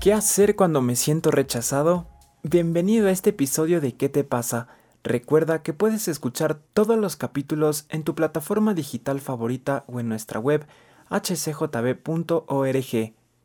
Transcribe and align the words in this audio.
¿Qué 0.00 0.14
hacer 0.14 0.56
cuando 0.56 0.80
me 0.80 0.96
siento 0.96 1.30
rechazado? 1.30 2.06
Bienvenido 2.42 3.08
a 3.08 3.10
este 3.10 3.30
episodio 3.30 3.82
de 3.82 3.92
¿Qué 3.92 4.08
te 4.08 4.24
pasa? 4.24 4.66
Recuerda 5.04 5.62
que 5.62 5.74
puedes 5.74 6.08
escuchar 6.08 6.58
todos 6.72 6.96
los 6.96 7.16
capítulos 7.16 7.84
en 7.90 8.02
tu 8.02 8.14
plataforma 8.14 8.72
digital 8.72 9.20
favorita 9.20 9.84
o 9.88 10.00
en 10.00 10.08
nuestra 10.08 10.40
web 10.40 10.66
hcjb.org. 11.10 12.80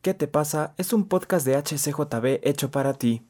¿Qué 0.02 0.14
te 0.14 0.28
pasa? 0.30 0.74
Es 0.78 0.94
un 0.94 1.10
podcast 1.10 1.46
de 1.46 1.62
HCJB 1.62 2.40
hecho 2.48 2.72
para 2.72 2.94
ti. 2.94 3.28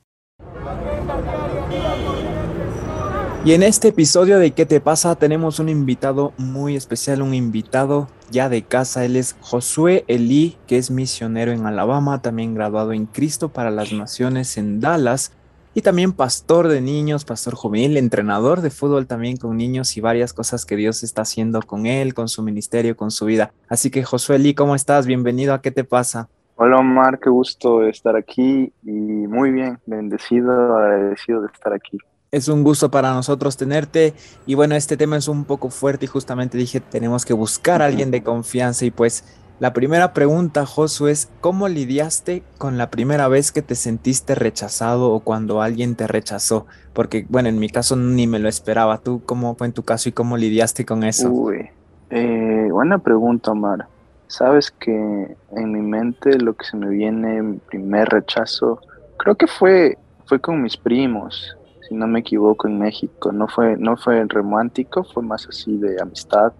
Y 3.46 3.54
en 3.54 3.62
este 3.62 3.90
episodio 3.90 4.40
de 4.40 4.54
¿Qué 4.54 4.66
te 4.66 4.82
pasa? 4.82 5.14
tenemos 5.18 5.60
un 5.60 5.70
invitado 5.70 6.34
muy 6.40 6.76
especial, 6.76 7.22
un 7.22 7.36
invitado 7.36 8.08
ya 8.32 8.50
de 8.50 8.64
casa. 8.64 9.06
Él 9.06 9.16
es 9.16 9.38
Josué 9.40 10.04
Elí, 10.08 10.58
que 10.66 10.80
es 10.80 10.90
misionero 10.90 11.52
en 11.52 11.68
Alabama, 11.68 12.24
también 12.24 12.56
graduado 12.56 12.92
en 12.92 13.06
Cristo 13.06 13.50
para 13.50 13.70
las 13.70 13.94
Naciones 13.94 14.58
en 14.58 14.80
Dallas 14.80 15.32
y 15.76 15.84
también 15.84 16.12
pastor 16.12 16.70
de 16.70 16.82
niños, 16.82 17.24
pastor 17.24 17.54
juvenil, 17.54 17.98
entrenador 17.98 18.62
de 18.62 18.72
fútbol 18.72 19.06
también 19.06 19.38
con 19.38 19.56
niños 19.58 19.96
y 19.96 20.02
varias 20.02 20.34
cosas 20.34 20.66
que 20.66 20.76
Dios 20.76 21.04
está 21.04 21.22
haciendo 21.22 21.62
con 21.62 21.86
él, 21.86 22.16
con 22.16 22.30
su 22.30 22.42
ministerio, 22.42 22.98
con 22.98 23.12
su 23.12 23.26
vida. 23.26 23.54
Así 23.70 23.92
que 23.92 24.04
Josué 24.04 24.38
Elí, 24.38 24.56
¿cómo 24.56 24.74
estás? 24.74 25.06
Bienvenido 25.06 25.54
a 25.54 25.62
¿Qué 25.62 25.70
te 25.70 25.84
pasa? 25.84 26.30
Hola 26.56 26.78
Omar, 26.78 27.20
qué 27.20 27.30
gusto 27.30 27.84
estar 27.84 28.16
aquí 28.16 28.74
y 28.82 28.90
muy 28.90 29.52
bien, 29.52 29.78
bendecido, 29.86 30.78
agradecido 30.78 31.42
de 31.42 31.48
estar 31.54 31.74
aquí. 31.74 32.00
Es 32.36 32.50
un 32.50 32.64
gusto 32.64 32.92
para 32.92 33.14
nosotros 33.14 33.56
tenerte 33.56 34.14
y 34.46 34.56
bueno, 34.56 34.76
este 34.76 34.98
tema 34.98 35.16
es 35.16 35.30
un 35.30 35.46
poco 35.46 35.70
fuerte 35.70 36.04
y 36.04 36.10
justamente 36.10 36.58
dije 36.58 36.82
tenemos 36.82 37.24
que 37.24 37.32
buscar 37.32 37.82
a 37.82 37.86
alguien 37.86 38.12
de 38.12 38.24
confianza 38.24 38.84
y 38.84 38.92
pues 38.92 39.24
la 39.62 39.72
primera 39.72 40.12
pregunta, 40.12 40.66
Josu, 40.66 41.08
es 41.08 41.30
¿cómo 41.40 41.70
lidiaste 41.70 42.44
con 42.58 42.78
la 42.78 42.90
primera 42.90 43.30
vez 43.30 43.54
que 43.54 43.62
te 43.62 43.76
sentiste 43.76 44.36
rechazado 44.36 45.14
o 45.14 45.22
cuando 45.22 45.62
alguien 45.62 45.96
te 45.96 46.08
rechazó? 46.08 46.66
Porque 46.92 47.26
bueno, 47.30 47.48
en 47.48 47.58
mi 47.58 47.70
caso 47.70 47.96
ni 47.96 48.28
me 48.28 48.40
lo 48.40 48.50
esperaba. 48.50 48.98
¿Tú 48.98 49.22
cómo 49.26 49.56
fue 49.56 49.68
en 49.68 49.74
tu 49.74 49.84
caso 49.84 50.10
y 50.10 50.12
cómo 50.12 50.36
lidiaste 50.36 50.84
con 50.84 51.06
eso? 51.06 51.30
Uy, 51.30 51.70
eh, 52.10 52.68
buena 52.70 52.98
pregunta, 52.98 53.52
Omar. 53.52 53.88
Sabes 54.28 54.72
que 54.72 55.38
en 55.52 55.72
mi 55.72 55.80
mente 55.80 56.38
lo 56.38 56.54
que 56.54 56.66
se 56.66 56.76
me 56.76 56.90
viene, 56.90 57.42
mi 57.42 57.60
primer 57.60 58.10
rechazo, 58.10 58.82
creo 59.16 59.36
que 59.36 59.48
fue, 59.48 59.98
fue 60.26 60.42
con 60.42 60.62
mis 60.62 60.76
primos 60.76 61.56
si 61.88 61.96
no 61.96 62.08
me 62.08 62.20
equivoco, 62.20 62.68
en 62.68 62.80
México. 62.80 63.32
No 63.32 63.48
fue, 63.48 63.78
no 63.78 63.98
fue 63.98 64.24
romántico, 64.26 65.04
fue 65.04 65.24
más 65.24 65.48
así 65.48 65.78
de 65.78 66.02
amistad. 66.02 66.54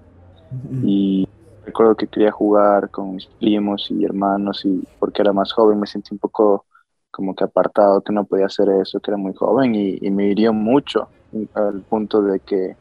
Y 0.84 1.28
recuerdo 1.66 1.96
que 1.96 2.08
quería 2.08 2.32
jugar 2.32 2.90
con 2.90 3.16
mis 3.16 3.26
primos 3.26 3.90
y 3.90 4.06
hermanos 4.06 4.64
y 4.64 4.84
porque 5.00 5.22
era 5.22 5.34
más 5.34 5.52
joven 5.52 5.80
me 5.80 5.88
sentí 5.88 6.14
un 6.14 6.20
poco 6.20 6.66
como 7.12 7.36
que 7.36 7.44
apartado, 7.44 8.02
que 8.02 8.14
no 8.14 8.26
podía 8.26 8.46
hacer 8.46 8.70
eso, 8.70 9.00
que 9.00 9.12
era 9.12 9.18
muy 9.18 9.34
joven 9.34 9.74
y, 9.74 10.00
me 10.12 10.28
hirió 10.28 10.54
mucho 10.54 11.10
al 11.54 11.82
punto 11.82 12.22
de 12.22 12.40
que 12.40 12.76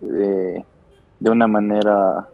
de, 0.00 0.64
de 1.20 1.30
una 1.30 1.46
manera 1.46 2.28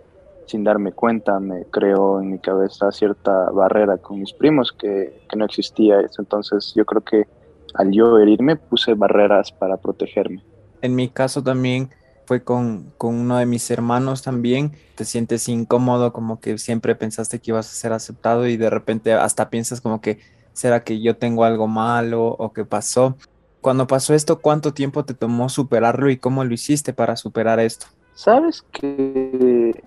sin 0.46 0.64
darme 0.64 0.92
cuenta 0.92 1.40
me 1.40 1.64
creó 1.66 2.20
en 2.20 2.30
mi 2.30 2.38
cabeza 2.38 2.90
cierta 2.92 3.50
barrera 3.50 3.98
con 3.98 4.20
mis 4.20 4.32
primos 4.32 4.72
que, 4.72 5.22
que 5.28 5.36
no 5.36 5.44
existía 5.44 6.00
eso. 6.00 6.20
Entonces 6.20 6.72
yo 6.74 6.84
creo 6.84 7.02
que 7.02 7.26
al 7.74 7.92
yo 7.92 8.18
herirme 8.18 8.56
puse 8.56 8.94
barreras 8.94 9.52
para 9.52 9.76
protegerme. 9.76 10.42
En 10.80 10.94
mi 10.94 11.08
caso 11.08 11.42
también 11.42 11.90
fue 12.26 12.42
con, 12.42 12.92
con, 12.98 13.14
uno 13.14 13.38
de 13.38 13.46
mis 13.46 13.70
hermanos 13.70 14.22
también. 14.22 14.72
Te 14.94 15.04
sientes 15.04 15.48
incómodo, 15.48 16.12
como 16.12 16.40
que 16.40 16.58
siempre 16.58 16.94
pensaste 16.94 17.40
que 17.40 17.50
ibas 17.50 17.70
a 17.70 17.74
ser 17.74 17.92
aceptado 17.92 18.46
y 18.46 18.56
de 18.56 18.70
repente 18.70 19.12
hasta 19.12 19.50
piensas 19.50 19.80
como 19.80 20.00
que, 20.00 20.18
¿será 20.52 20.84
que 20.84 21.00
yo 21.00 21.16
tengo 21.16 21.44
algo 21.44 21.66
malo 21.66 22.26
o 22.26 22.52
qué 22.52 22.64
pasó? 22.64 23.16
Cuando 23.60 23.86
pasó 23.86 24.14
esto, 24.14 24.40
¿cuánto 24.40 24.74
tiempo 24.74 25.04
te 25.04 25.14
tomó 25.14 25.48
superarlo 25.48 26.10
y 26.10 26.16
cómo 26.16 26.44
lo 26.44 26.52
hiciste 26.52 26.92
para 26.92 27.16
superar 27.16 27.60
esto? 27.60 27.86
Sabes 28.14 28.62
que 28.72 29.82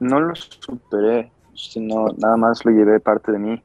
no 0.00 0.20
lo 0.20 0.34
superé, 0.34 1.32
sino 1.54 2.08
nada 2.18 2.36
más 2.36 2.64
lo 2.64 2.72
llevé 2.72 3.00
parte 3.00 3.32
de 3.32 3.38
mí 3.38 3.62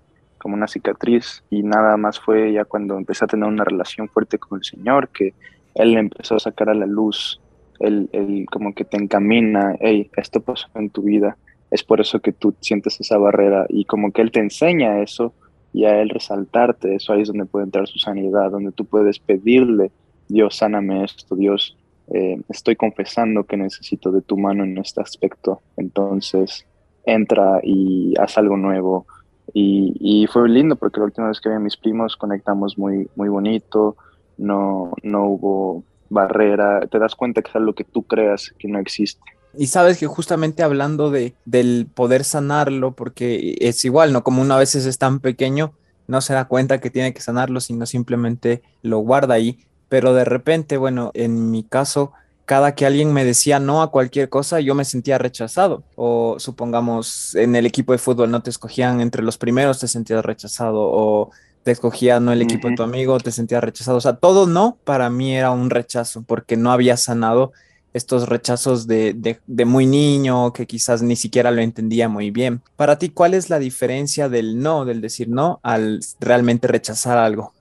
una 0.55 0.67
cicatriz 0.67 1.43
y 1.49 1.63
nada 1.63 1.97
más 1.97 2.19
fue 2.19 2.53
ya 2.53 2.65
cuando 2.65 2.97
empecé 2.97 3.25
a 3.25 3.27
tener 3.27 3.47
una 3.47 3.63
relación 3.63 4.07
fuerte 4.09 4.37
con 4.37 4.59
el 4.59 4.63
Señor 4.63 5.09
que 5.09 5.33
Él 5.75 5.97
empezó 5.97 6.35
a 6.35 6.39
sacar 6.39 6.69
a 6.69 6.73
la 6.73 6.85
luz, 6.85 7.39
Él, 7.79 8.09
él 8.11 8.45
como 8.51 8.73
que 8.73 8.85
te 8.85 8.97
encamina, 8.97 9.75
hey, 9.79 10.09
esto 10.17 10.41
pasó 10.41 10.67
en 10.75 10.89
tu 10.89 11.03
vida, 11.03 11.37
es 11.71 11.83
por 11.83 12.01
eso 12.01 12.19
que 12.19 12.31
tú 12.31 12.55
sientes 12.59 12.99
esa 12.99 13.17
barrera 13.17 13.65
y 13.69 13.85
como 13.85 14.11
que 14.11 14.21
Él 14.21 14.31
te 14.31 14.39
enseña 14.39 15.01
eso 15.01 15.33
y 15.73 15.85
a 15.85 16.01
Él 16.01 16.09
resaltarte, 16.09 16.95
eso 16.95 17.13
ahí 17.13 17.21
es 17.21 17.27
donde 17.27 17.45
puede 17.45 17.65
entrar 17.65 17.87
su 17.87 17.99
sanidad, 17.99 18.51
donde 18.51 18.71
tú 18.71 18.85
puedes 18.85 19.19
pedirle, 19.19 19.91
Dios, 20.27 20.57
sáname 20.57 21.03
esto, 21.03 21.35
Dios, 21.35 21.77
eh, 22.11 22.41
estoy 22.49 22.75
confesando 22.75 23.43
que 23.43 23.57
necesito 23.57 24.11
de 24.11 24.21
tu 24.21 24.37
mano 24.37 24.63
en 24.63 24.77
este 24.79 25.01
aspecto, 25.01 25.61
entonces 25.77 26.65
entra 27.05 27.59
y 27.63 28.13
haz 28.19 28.37
algo 28.37 28.57
nuevo, 28.57 29.05
y, 29.53 30.27
fue 30.31 30.47
lindo 30.47 30.75
porque 30.75 30.99
la 30.99 31.05
última 31.05 31.27
vez 31.27 31.39
que 31.39 31.49
vi 31.49 31.55
a 31.55 31.59
mis 31.59 31.77
primos 31.77 32.15
conectamos 32.15 32.77
muy, 32.77 33.09
muy 33.15 33.29
bonito, 33.29 33.95
no, 34.37 34.93
no 35.03 35.25
hubo 35.25 35.83
barrera, 36.09 36.81
te 36.87 36.99
das 36.99 37.15
cuenta 37.15 37.41
que 37.41 37.49
es 37.49 37.55
algo 37.55 37.73
que 37.73 37.83
tú 37.83 38.03
creas 38.03 38.53
que 38.57 38.67
no 38.67 38.79
existe. 38.79 39.21
Y 39.57 39.67
sabes 39.67 39.97
que 39.97 40.07
justamente 40.07 40.63
hablando 40.63 41.09
de, 41.09 41.33
del 41.45 41.87
poder 41.93 42.23
sanarlo, 42.23 42.93
porque 42.93 43.55
es 43.59 43.83
igual, 43.83 44.13
¿no? 44.13 44.23
Como 44.23 44.41
una 44.41 44.57
vez 44.57 44.75
es 44.75 44.97
tan 44.97 45.19
pequeño, 45.19 45.73
no 46.07 46.21
se 46.21 46.33
da 46.33 46.45
cuenta 46.45 46.79
que 46.79 46.89
tiene 46.89 47.13
que 47.13 47.21
sanarlo, 47.21 47.59
sino 47.59 47.85
simplemente 47.85 48.61
lo 48.81 48.99
guarda 48.99 49.35
ahí. 49.35 49.59
Pero 49.89 50.13
de 50.13 50.23
repente, 50.23 50.77
bueno, 50.77 51.11
en 51.15 51.49
mi 51.49 51.63
caso, 51.63 52.13
cada 52.49 52.73
que 52.73 52.87
alguien 52.87 53.13
me 53.13 53.23
decía 53.25 53.59
no 53.59 53.83
a 53.83 53.91
cualquier 53.91 54.27
cosa, 54.27 54.59
yo 54.59 54.73
me 54.73 54.83
sentía 54.83 55.19
rechazado. 55.19 55.83
O 55.95 56.37
supongamos, 56.39 57.35
en 57.35 57.55
el 57.55 57.67
equipo 57.67 57.91
de 57.91 57.99
fútbol 57.99 58.31
no 58.31 58.41
te 58.41 58.49
escogían 58.49 59.01
entre 59.01 59.21
los 59.21 59.37
primeros, 59.37 59.79
te 59.79 59.87
sentías 59.87 60.25
rechazado. 60.25 60.79
O 60.81 61.29
te 61.61 61.69
escogía 61.69 62.19
no 62.19 62.31
el 62.31 62.41
equipo 62.41 62.67
de 62.67 62.75
tu 62.75 62.81
amigo, 62.81 63.19
te 63.19 63.31
sentías 63.31 63.63
rechazado. 63.63 63.97
O 63.97 64.01
sea, 64.01 64.15
todo 64.15 64.47
no 64.47 64.79
para 64.83 65.11
mí 65.11 65.35
era 65.35 65.51
un 65.51 65.69
rechazo 65.69 66.23
porque 66.23 66.57
no 66.57 66.71
había 66.71 66.97
sanado 66.97 67.51
estos 67.93 68.27
rechazos 68.27 68.87
de, 68.87 69.13
de, 69.45 69.65
muy 69.65 69.85
niño, 69.85 70.51
que 70.51 70.65
quizás 70.65 71.03
ni 71.03 71.15
siquiera 71.15 71.51
lo 71.51 71.61
entendía 71.61 72.09
muy 72.09 72.31
bien. 72.31 72.63
Para 72.75 72.97
ti, 72.97 73.09
¿cuál 73.09 73.35
es 73.35 73.51
la 73.51 73.59
diferencia 73.59 74.27
del 74.27 74.59
no, 74.59 74.85
del 74.85 75.01
decir 75.01 75.29
no, 75.29 75.59
al 75.61 75.99
realmente 76.19 76.67
rechazar 76.67 77.19
algo? 77.19 77.53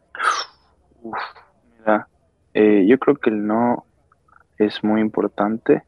mira, 1.79 2.09
eh, 2.55 2.87
yo 2.89 2.99
creo 2.99 3.17
que 3.17 3.29
el 3.29 3.47
no 3.47 3.85
es 4.59 4.83
muy 4.83 5.01
importante 5.01 5.83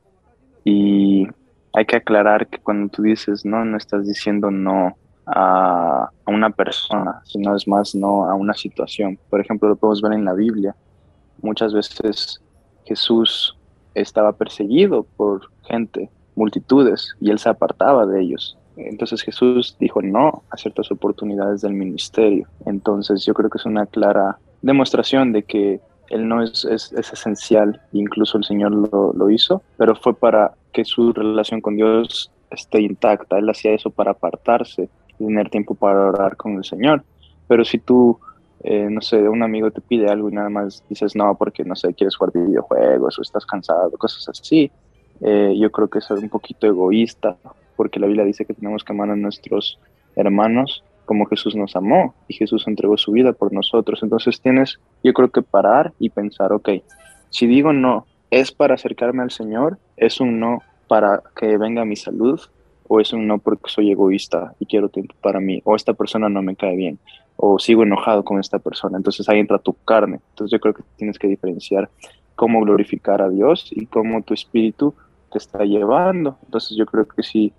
y 0.65 1.27
hay 1.73 1.85
que 1.87 1.97
aclarar 1.97 2.47
que 2.49 2.59
cuando 2.59 2.91
tú 2.91 3.03
dices 3.03 3.45
no, 3.45 3.65
no 3.65 3.77
estás 3.77 4.07
diciendo 4.07 4.51
no 4.51 4.97
a, 5.27 6.11
una 6.27 6.51
persona, 6.51 7.21
sino 7.25 7.55
es 7.55 7.67
más 7.67 7.95
no 7.95 8.25
a 8.25 8.35
una 8.35 8.55
situación. 8.55 9.19
Por 9.29 9.41
ejemplo, 9.41 9.69
lo 9.69 9.77
podemos 9.77 10.03
ver 10.03 10.13
en 10.13 10.25
la 10.25 10.35
Biblia. 10.35 10.75
Muchas 11.43 11.73
veces 11.73 12.41
Jesús 12.85 13.57
estaba 13.95 14.33
perseguido 14.33 15.05
por 15.17 15.51
gente, 15.65 16.11
multitudes, 16.35 17.15
y 17.21 17.31
él 17.31 17.39
se 17.39 17.49
apartaba 17.49 18.07
de 18.07 18.21
ellos. 18.23 18.57
Entonces 18.77 19.23
Jesús 19.23 19.77
dijo 19.79 20.01
no 20.01 20.43
a 20.51 20.57
ciertas 20.57 20.91
oportunidades 20.91 21.61
del 21.61 21.75
ministerio. 21.75 22.47
Entonces 22.67 23.25
yo 23.25 23.35
creo 23.35 23.51
que 23.51 23.59
es 23.59 23.67
una 23.67 23.87
clara 23.87 24.39
demostración 24.63 25.33
de 25.33 25.43
que 25.43 25.81
él 26.11 26.29
no 26.29 26.43
es, 26.43 26.65
es, 26.65 26.93
esencial, 26.93 27.81
incluso 27.93 28.37
el 28.37 28.45
Señor 28.45 28.73
lo, 28.73 29.13
lo, 29.13 29.31
hizo, 29.31 29.63
pero 29.77 29.95
fue 29.95 30.15
para 30.15 30.53
que 30.73 30.85
su 30.85 31.13
relación 31.13 31.61
con 31.61 31.77
Dios 31.77 32.31
esté 32.51 32.83
intacta. 32.83 33.39
Él 33.39 33.49
hacía 33.49 33.73
eso 33.73 33.91
para 33.91 34.11
apartarse 34.11 34.89
y 35.19 35.25
tener 35.25 35.49
tiempo 35.51 35.75
para 35.75 36.09
orar 36.09 36.37
con 36.37 36.57
el 36.57 36.65
Señor. 36.65 37.05
Pero 37.47 37.65
si 37.65 37.79
tú, 37.79 38.19
eh, 38.65 38.89
no 38.91 39.01
sé, 39.01 39.29
un 39.29 39.43
amigo 39.43 39.71
te 39.71 39.81
pide 39.81 40.09
algo 40.09 40.29
y 40.29 40.35
nada 40.35 40.51
más 40.51 40.85
dices 40.89 41.15
no 41.15 41.35
porque, 41.37 41.65
no 41.65 41.77
sé, 41.77 41.95
quieres 41.95 42.17
jugar 42.17 42.33
videojuegos 42.35 43.19
o 43.19 43.23
estás 43.23 43.47
cansado, 43.47 43.91
cosas 43.93 44.29
así, 44.29 44.71
eh, 45.21 45.55
yo 45.57 45.71
creo 45.71 45.89
que 45.89 45.99
es 45.99 46.11
un 46.11 46.29
poquito 46.29 46.67
egoísta, 46.67 47.37
porque 47.77 48.01
la 48.01 48.07
Biblia 48.07 48.25
dice 48.25 48.45
que 48.45 48.55
tenemos 48.55 48.85
que 48.85 48.93
amar 48.93 49.11
a 49.11 49.17
nuestros 49.17 49.79
hermanos 50.17 50.83
como 51.11 51.27
Jesús 51.27 51.57
nos 51.57 51.75
amó 51.75 52.15
y 52.29 52.35
Jesús 52.35 52.69
entregó 52.69 52.97
su 52.97 53.11
vida 53.11 53.33
por 53.33 53.53
nosotros. 53.53 54.01
Entonces 54.05 54.41
tienes, 54.41 54.79
yo 55.03 55.13
creo 55.13 55.29
que 55.29 55.43
parar 55.43 55.93
y 55.99 56.09
pensar, 56.09 56.53
ok, 56.53 56.69
si 57.31 57.49
digo 57.49 57.73
no, 57.73 58.07
¿es 58.31 58.53
para 58.53 58.75
acercarme 58.77 59.25
al 59.25 59.33
Señor? 59.33 59.79
¿Es 59.97 60.21
un 60.21 60.39
no 60.39 60.63
para 60.87 61.21
que 61.35 61.59
venga 61.59 61.85
mi 61.85 61.97
salud? 61.97 62.41
¿O 62.87 63.01
es 63.01 63.13
un 63.13 63.27
no 63.27 63.39
porque 63.39 63.65
soy 63.67 63.91
egoísta 63.91 64.55
y 64.61 64.67
quiero 64.67 64.89
tiempo 64.89 65.17
para 65.21 65.41
mí? 65.41 65.61
¿O 65.65 65.75
esta 65.75 65.95
persona 65.95 66.29
no 66.29 66.43
me 66.43 66.55
cae 66.55 66.77
bien? 66.77 67.01
¿O 67.35 67.59
sigo 67.59 67.83
enojado 67.83 68.23
con 68.23 68.39
esta 68.39 68.61
persona? 68.61 68.97
Entonces 68.97 69.29
ahí 69.29 69.41
entra 69.41 69.59
tu 69.59 69.73
carne. 69.85 70.21
Entonces 70.31 70.53
yo 70.53 70.61
creo 70.61 70.75
que 70.75 70.85
tienes 70.95 71.19
que 71.19 71.27
diferenciar 71.27 71.91
cómo 72.37 72.61
glorificar 72.61 73.21
a 73.21 73.29
Dios 73.29 73.67
y 73.73 73.87
cómo 73.87 74.23
tu 74.23 74.33
espíritu 74.33 74.95
te 75.33 75.39
está 75.39 75.65
llevando. 75.65 76.39
Entonces 76.45 76.77
yo 76.79 76.87
creo 76.87 77.09
que 77.09 77.25
si 77.25 77.53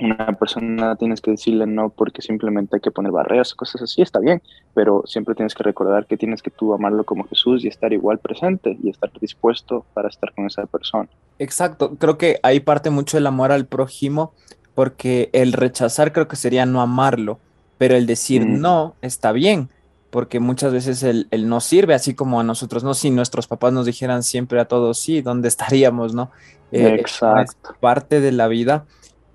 una 0.00 0.32
persona 0.38 0.96
tienes 0.96 1.20
que 1.20 1.32
decirle 1.32 1.66
no 1.66 1.90
porque 1.90 2.22
simplemente 2.22 2.76
hay 2.76 2.80
que 2.80 2.90
poner 2.90 3.12
barreras, 3.12 3.54
cosas 3.54 3.82
así, 3.82 4.02
está 4.02 4.20
bien, 4.20 4.42
pero 4.74 5.02
siempre 5.06 5.34
tienes 5.34 5.54
que 5.54 5.64
recordar 5.64 6.06
que 6.06 6.16
tienes 6.16 6.42
que 6.42 6.50
tú 6.50 6.72
amarlo 6.72 7.04
como 7.04 7.24
Jesús 7.24 7.64
y 7.64 7.68
estar 7.68 7.92
igual 7.92 8.18
presente 8.18 8.78
y 8.82 8.90
estar 8.90 9.10
dispuesto 9.20 9.84
para 9.94 10.08
estar 10.08 10.32
con 10.34 10.46
esa 10.46 10.66
persona. 10.66 11.08
Exacto, 11.38 11.96
creo 11.96 12.16
que 12.16 12.38
ahí 12.42 12.60
parte 12.60 12.90
mucho 12.90 13.18
el 13.18 13.26
amor 13.26 13.50
al 13.52 13.66
prójimo, 13.66 14.32
porque 14.74 15.30
el 15.32 15.52
rechazar 15.52 16.12
creo 16.12 16.28
que 16.28 16.36
sería 16.36 16.64
no 16.64 16.80
amarlo, 16.80 17.40
pero 17.78 17.96
el 17.96 18.06
decir 18.06 18.46
mm. 18.46 18.60
no 18.60 18.94
está 19.02 19.32
bien, 19.32 19.68
porque 20.10 20.40
muchas 20.40 20.72
veces 20.72 21.02
el, 21.02 21.26
el, 21.30 21.48
no 21.48 21.60
sirve, 21.60 21.94
así 21.94 22.14
como 22.14 22.40
a 22.40 22.44
nosotros, 22.44 22.84
¿no? 22.84 22.94
Si 22.94 23.10
nuestros 23.10 23.46
papás 23.46 23.72
nos 23.72 23.86
dijeran 23.86 24.22
siempre 24.22 24.60
a 24.60 24.66
todos, 24.66 24.98
sí, 24.98 25.20
¿dónde 25.20 25.48
estaríamos, 25.48 26.14
no? 26.14 26.30
Eh, 26.70 26.96
Exacto. 26.98 27.74
parte 27.80 28.20
de 28.20 28.30
la 28.30 28.46
vida 28.46 28.84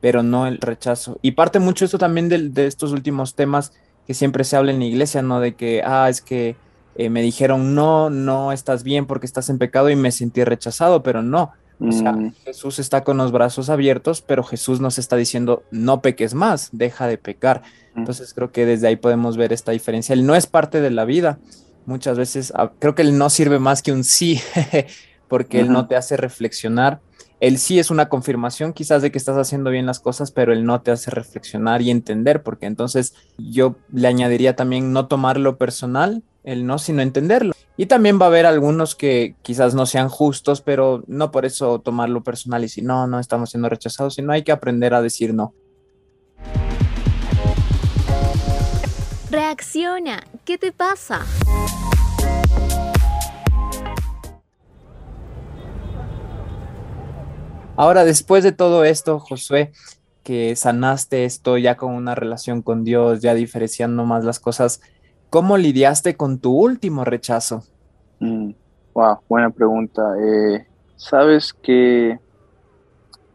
pero 0.03 0.21
no 0.21 0.47
el 0.47 0.57
rechazo. 0.57 1.17
Y 1.21 1.31
parte 1.31 1.59
mucho 1.59 1.85
esto 1.85 1.97
también 1.97 2.27
de, 2.27 2.67
estos 2.67 2.91
últimos 2.91 3.35
temas 3.35 3.71
que 4.05 4.13
siempre 4.13 4.43
se 4.43 4.57
habla 4.57 4.73
en 4.73 4.79
la 4.79 4.85
iglesia, 4.85 5.21
¿no? 5.21 5.39
De 5.39 5.55
que, 5.55 5.81
ah, 5.81 6.09
es 6.09 6.19
que 6.19 6.57
eh, 6.95 7.09
me 7.09 7.21
dijeron, 7.21 7.73
no, 7.73 8.09
no 8.09 8.51
estás 8.51 8.83
bien 8.83 9.05
porque 9.05 9.25
estás 9.25 9.49
en 9.49 9.59
pecado 9.59 9.89
y 9.89 9.95
me 9.95 10.11
sentí 10.11 10.43
rechazado, 10.43 11.03
pero 11.03 11.21
no. 11.21 11.53
O 11.79 11.93
sea, 11.93 12.11
mm. 12.11 12.33
Jesús 12.43 12.79
está 12.79 13.05
con 13.05 13.15
los 13.15 13.31
brazos 13.31 13.69
abiertos, 13.69 14.21
pero 14.21 14.43
Jesús 14.43 14.81
nos 14.81 14.99
está 14.99 15.15
diciendo, 15.15 15.63
no 15.71 16.01
peques 16.01 16.33
más, 16.33 16.67
deja 16.73 17.07
de 17.07 17.17
pecar. 17.17 17.61
Mm. 17.95 17.99
Entonces 17.99 18.33
creo 18.33 18.51
que 18.51 18.65
desde 18.65 18.89
ahí 18.89 18.97
podemos 18.97 19.37
ver 19.37 19.53
esta 19.53 19.71
diferencia. 19.71 20.11
El 20.11 20.25
no 20.25 20.35
es 20.35 20.47
parte 20.47 20.81
de 20.81 20.91
la 20.91 21.05
vida. 21.05 21.39
Muchas 21.85 22.17
veces 22.17 22.51
ah, 22.57 22.73
creo 22.77 22.93
que 22.93 23.03
el 23.03 23.17
no 23.17 23.29
sirve 23.29 23.57
más 23.57 23.81
que 23.81 23.93
un 23.93 24.03
sí, 24.03 24.41
porque 25.29 25.61
él 25.61 25.71
no 25.71 25.87
te 25.87 25.95
hace 25.95 26.17
reflexionar 26.17 26.99
el 27.43 27.57
sí 27.57 27.77
es 27.77 27.91
una 27.91 28.07
confirmación 28.07 28.71
quizás 28.71 29.01
de 29.01 29.11
que 29.11 29.17
estás 29.17 29.35
haciendo 29.35 29.69
bien 29.69 29.85
las 29.85 29.99
cosas, 29.99 30.31
pero 30.31 30.53
el 30.53 30.63
no 30.63 30.81
te 30.81 30.91
hace 30.91 31.11
reflexionar 31.11 31.81
y 31.81 31.91
entender, 31.91 32.41
porque 32.41 32.67
entonces 32.67 33.15
yo 33.37 33.75
le 33.91 34.07
añadiría 34.07 34.55
también 34.55 34.93
no 34.93 35.07
tomarlo 35.07 35.57
personal, 35.57 36.23
el 36.45 36.65
no, 36.65 36.79
sino 36.79 37.01
entenderlo. 37.01 37.51
Y 37.75 37.87
también 37.87 38.17
va 38.17 38.27
a 38.27 38.29
haber 38.29 38.45
algunos 38.45 38.95
que 38.95 39.35
quizás 39.41 39.75
no 39.75 39.85
sean 39.85 40.07
justos, 40.07 40.61
pero 40.61 41.03
no 41.07 41.31
por 41.31 41.45
eso 41.45 41.81
tomarlo 41.81 42.23
personal 42.23 42.61
y 42.61 42.67
decir, 42.67 42.85
no, 42.85 43.07
no 43.07 43.19
estamos 43.19 43.49
siendo 43.49 43.67
rechazados, 43.67 44.15
sino 44.15 44.31
hay 44.31 44.43
que 44.43 44.53
aprender 44.53 44.93
a 44.93 45.01
decir 45.01 45.33
no. 45.33 45.53
Reacciona, 49.29 50.23
¿qué 50.45 50.57
te 50.57 50.71
pasa? 50.71 51.25
Ahora, 57.75 58.05
después 58.05 58.43
de 58.43 58.51
todo 58.51 58.83
esto, 58.83 59.19
Josué, 59.19 59.71
que 60.23 60.55
sanaste 60.55 61.25
esto 61.25 61.57
ya 61.57 61.75
con 61.75 61.93
una 61.93 62.15
relación 62.15 62.61
con 62.61 62.83
Dios, 62.83 63.21
ya 63.21 63.33
diferenciando 63.33 64.05
más 64.05 64.23
las 64.23 64.39
cosas, 64.39 64.81
¿cómo 65.29 65.57
lidiaste 65.57 66.15
con 66.15 66.39
tu 66.39 66.53
último 66.53 67.03
rechazo? 67.03 67.63
wow, 68.19 69.15
mm, 69.15 69.19
buena 69.27 69.49
pregunta. 69.49 70.01
Eh, 70.19 70.67
Sabes 71.03 71.51
que 71.53 72.17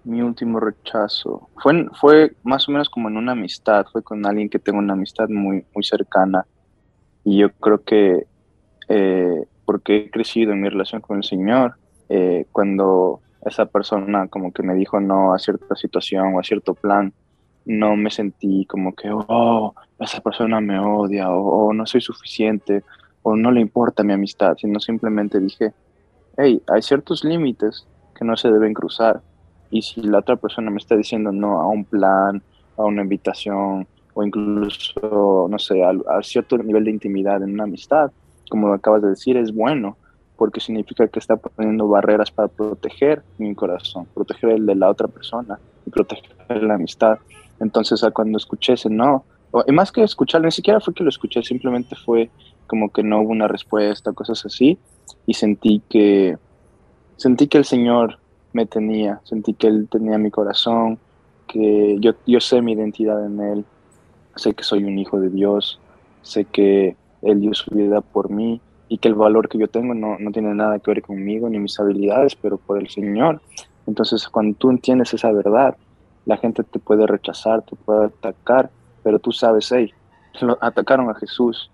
mi 0.05 0.23
último 0.23 0.59
rechazo 0.59 1.51
fue, 1.63 1.87
fue 2.01 2.33
más 2.43 2.67
o 2.67 2.73
menos 2.73 2.89
como 2.89 3.09
en 3.09 3.19
una 3.19 3.33
amistad, 3.33 3.85
fue 3.93 4.03
con 4.03 4.25
alguien 4.25 4.49
que 4.49 4.59
tengo 4.59 4.79
una 4.79 4.95
amistad 4.95 5.29
muy, 5.29 5.67
muy 5.75 5.85
cercana. 5.85 6.47
Y 7.25 7.37
yo 7.41 7.51
creo 7.53 7.83
que 7.85 8.27
eh, 8.89 9.45
porque 9.67 9.97
he 9.97 10.11
crecido 10.11 10.53
en 10.53 10.63
mi 10.63 10.71
relación 10.71 11.03
con 11.03 11.19
el 11.19 11.25
Señor, 11.25 11.75
eh, 12.09 12.47
cuando 12.53 13.21
esa 13.45 13.67
persona 13.67 14.29
como 14.29 14.53
que 14.53 14.63
me 14.63 14.75
dijo 14.75 15.01
no 15.01 15.35
a 15.35 15.39
cierta 15.39 15.75
situación 15.77 16.35
o 16.35 16.41
a 16.41 16.43
cierto 16.43 16.75
plan, 16.75 17.13
no 17.65 17.97
me 17.97 18.11
sentí 18.11 18.65
como 18.67 18.95
que, 18.95 19.11
oh, 19.13 19.75
esa 20.01 20.21
persona 20.21 20.61
me 20.61 20.79
odia 20.79 21.31
o, 21.31 21.73
no 21.73 21.87
soy 21.87 22.01
suficiente 22.01 22.83
o 23.23 23.37
no 23.37 23.51
le 23.51 23.61
importa 23.61 24.03
mi 24.03 24.13
amistad, 24.13 24.57
sino 24.57 24.81
simplemente 24.81 25.39
dije, 25.39 25.73
hey, 26.37 26.63
hay 26.67 26.83
ciertos 26.83 27.25
límites 27.25 27.87
que 28.15 28.25
no 28.25 28.37
se 28.37 28.51
deben 28.51 28.73
cruzar. 28.75 29.21
Y 29.71 29.83
si 29.83 30.01
la 30.03 30.19
otra 30.19 30.37
persona 30.37 30.71
me 30.71 30.79
está 30.79 30.97
diciendo 30.97 31.31
no 31.31 31.61
a 31.61 31.67
un 31.67 31.85
plan, 31.85 32.43
a 32.77 32.85
una 32.85 33.03
invitación 33.03 33.87
o 34.15 34.23
incluso, 34.25 35.47
no 35.51 35.59
sé, 35.59 35.85
a, 35.85 35.91
a 35.91 36.23
cierto 36.23 36.57
nivel 36.57 36.85
de 36.85 36.91
intimidad 36.91 37.43
en 37.43 37.53
una 37.53 37.65
amistad, 37.65 38.11
como 38.49 38.73
acabas 38.73 39.03
de 39.03 39.11
decir, 39.11 39.37
es 39.37 39.55
bueno 39.55 39.97
porque 40.39 40.61
significa 40.61 41.09
que 41.09 41.19
está 41.19 41.37
poniendo 41.37 41.89
barreras 41.89 42.31
para 42.31 42.47
proteger 42.47 43.25
mi 43.39 43.55
corazón, 43.57 44.07
proteger 44.15 44.51
el 44.51 44.67
de 44.67 44.77
la 44.77 44.89
otra 44.89 45.09
persona 45.09 45.59
y 45.85 45.91
proteger 45.91 46.63
la 46.63 46.75
amistad. 46.75 47.19
Entonces, 47.59 48.01
cuando 48.15 48.39
escuché 48.39 48.75
ese 48.75 48.89
no, 48.89 49.25
y 49.67 49.73
más 49.73 49.91
que 49.91 50.05
escucharlo, 50.05 50.47
ni 50.47 50.53
siquiera 50.53 50.81
fue 50.81 50.95
que 50.95 51.03
lo 51.03 51.09
escuché, 51.09 51.43
simplemente 51.43 51.97
fue 51.97 52.31
como 52.69 52.91
que 52.91 53.03
no 53.03 53.21
hubo 53.21 53.31
una 53.31 53.49
respuesta, 53.49 54.13
cosas 54.13 54.47
así, 54.47 54.79
y 55.27 55.35
sentí 55.35 55.83
que, 55.89 56.39
sentí 57.17 57.49
que 57.49 57.59
el 57.59 57.65
Señor 57.65 58.21
me 58.53 58.65
tenía, 58.65 59.21
sentí 59.25 59.55
que 59.55 59.67
Él 59.67 59.89
tenía 59.91 60.19
mi 60.19 60.31
corazón, 60.31 61.01
que 61.49 61.97
yo, 61.99 62.13
yo 62.27 62.39
sé 62.39 62.63
mi 62.63 62.75
identidad 62.75 63.27
en 63.27 63.41
Él, 63.41 63.65
sé 64.37 64.55
que 64.55 64.63
soy 64.63 64.85
un 64.85 64.99
hijo 65.01 65.19
de 65.19 65.31
Dios, 65.31 65.81
sé 66.23 66.45
que 66.45 66.95
Él 67.23 67.41
dio 67.41 67.55
su 67.55 67.75
vida 67.75 68.03
por 68.03 68.31
mí, 68.31 68.61
y 68.89 68.99
que 68.99 69.09
el 69.09 69.15
valor 69.15 69.49
que 69.49 69.59
yo 69.59 69.69
tengo 69.69 69.95
no, 69.95 70.19
no, 70.19 70.31
tiene 70.31 70.55
nada 70.55 70.79
que 70.79 70.91
ver 70.91 71.03
conmigo 71.03 71.49
ni 71.49 71.59
mis 71.59 71.79
habilidades, 71.79 72.35
pero 72.37 72.57
por 72.57 72.79
el 72.79 72.89
Señor. 72.89 73.41
Entonces, 73.87 74.29
cuando 74.29 74.57
tú 74.57 74.71
entiendes 74.71 75.15
esa 75.15 75.31
verdad, 75.33 75.77
la 76.25 76.37
gente 76.37 76.63
te 76.63 76.79
puede 76.79 77.07
rechazar, 77.07 77.63
te 77.63 77.77
puede 77.77 78.07
atacar, 78.07 78.71
pero 79.03 79.19
tú 79.19 79.33
sabes, 79.33 79.71
hey, 79.73 79.93
lo 80.41 80.59
atacaron 80.61 81.11
a 81.11 81.15
Jesús, 81.15 81.71